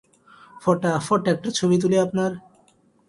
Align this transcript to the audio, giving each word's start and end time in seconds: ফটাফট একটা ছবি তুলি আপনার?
ফটাফট 0.61 1.23
একটা 1.27 1.49
ছবি 1.57 1.75
তুলি 1.81 1.97
আপনার? 1.97 2.31